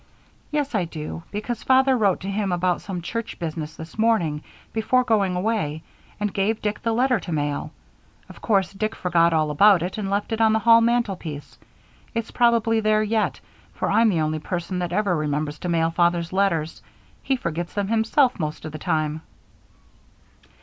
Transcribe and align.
"Yes, 0.49 0.73
I 0.73 0.85
do, 0.85 1.21
because 1.31 1.61
Father 1.61 1.95
wrote 1.95 2.21
to 2.21 2.27
him 2.27 2.51
about 2.51 2.81
some 2.81 3.03
church 3.03 3.37
business 3.37 3.75
this 3.75 3.99
morning, 3.99 4.41
before 4.73 5.03
going 5.03 5.35
away, 5.35 5.83
and 6.19 6.33
gave 6.33 6.59
Dick 6.59 6.81
the 6.81 6.91
letter 6.91 7.19
to 7.19 7.31
mail. 7.31 7.71
Of 8.27 8.41
course 8.41 8.73
Dick 8.73 8.95
forgot 8.95 9.31
all 9.31 9.51
about 9.51 9.83
it 9.83 9.99
and 9.99 10.09
left 10.09 10.31
it 10.31 10.41
on 10.41 10.53
the 10.53 10.57
hall 10.57 10.81
mantelpiece. 10.81 11.55
It's 12.15 12.31
probably 12.31 12.79
there 12.79 13.03
yet, 13.03 13.39
for 13.75 13.91
I'm 13.91 14.09
the 14.09 14.21
only 14.21 14.39
person 14.39 14.79
that 14.79 14.91
ever 14.91 15.15
remembers 15.15 15.59
to 15.59 15.69
mail 15.69 15.91
Father's 15.91 16.33
letters 16.33 16.81
he 17.21 17.35
forgets 17.35 17.75
them 17.75 17.89
himself 17.89 18.39
most 18.39 18.65
of 18.65 18.71
the 18.71 18.79
time." 18.79 19.21